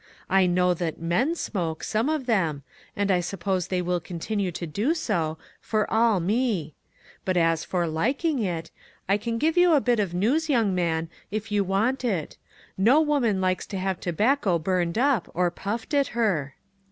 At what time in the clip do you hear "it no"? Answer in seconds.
12.03-12.99